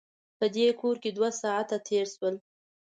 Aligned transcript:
په 0.37 0.45
دې 0.55 0.67
کور 0.81 0.95
کې 1.03 1.09
دوه 1.17 1.29
ساعته 1.41 1.75
تېر 1.87 2.05
شول. 2.15 2.35